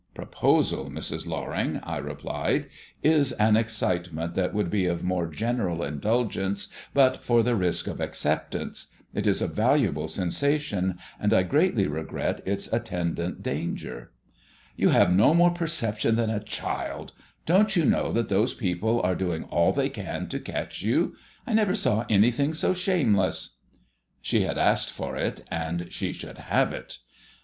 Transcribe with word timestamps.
"Proposal, 0.15 0.89
Mrs. 0.89 1.27
Loring," 1.27 1.79
I 1.83 1.97
replied, 1.97 2.69
"is 3.03 3.33
an 3.33 3.55
excitement 3.55 4.33
that 4.33 4.51
would 4.51 4.71
be 4.71 4.87
of 4.87 5.03
more 5.03 5.27
general 5.27 5.83
indulgence 5.83 6.69
but 6.91 7.23
for 7.23 7.43
the 7.43 7.53
risk 7.55 7.85
of 7.85 8.01
acceptance. 8.01 8.87
It 9.13 9.27
is 9.27 9.43
a 9.43 9.47
valuable 9.47 10.07
sensation, 10.07 10.97
and 11.19 11.35
I 11.35 11.43
greatly 11.43 11.85
regret 11.85 12.41
its 12.47 12.65
attendant 12.73 13.43
danger." 13.43 14.09
"You 14.75 14.89
have 14.89 15.13
no 15.13 15.35
more 15.35 15.51
perception 15.51 16.15
than 16.15 16.31
a 16.31 16.39
child. 16.43 17.13
Don't 17.45 17.75
you 17.75 17.85
know 17.85 18.11
that 18.11 18.27
those 18.27 18.55
people 18.55 19.03
are 19.03 19.13
doing 19.13 19.43
all 19.43 19.71
they 19.71 19.89
can 19.89 20.27
to 20.29 20.39
catch 20.39 20.81
you? 20.81 21.15
I 21.45 21.53
never 21.53 21.75
saw 21.75 22.07
anything 22.09 22.55
so 22.55 22.73
shameless." 22.73 23.57
She 24.19 24.41
had 24.41 24.57
asked 24.57 24.89
for 24.89 25.15
it, 25.15 25.43
and 25.51 25.93
she 25.93 26.11
should 26.11 26.39
have 26.39 26.73
it. 26.73 26.97